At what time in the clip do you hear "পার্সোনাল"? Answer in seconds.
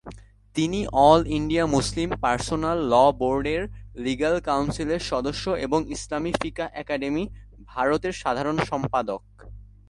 2.21-2.77